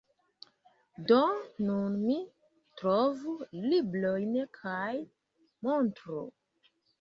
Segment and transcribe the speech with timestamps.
[1.09, 1.17] Do,
[1.65, 2.15] nun mi
[2.79, 3.35] trovu
[3.67, 4.89] librojn kaj
[5.69, 6.25] montru.